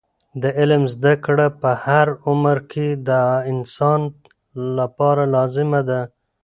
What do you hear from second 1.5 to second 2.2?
په هر